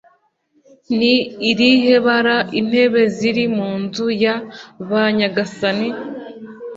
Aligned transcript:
Ni 0.97 1.15
irihe 1.49 1.95
bara 2.05 2.37
Intebe 2.59 3.01
ziri 3.15 3.43
munzu 3.57 4.05
ya 4.23 4.35
ba 4.89 5.03
nyagasani? 5.17 5.89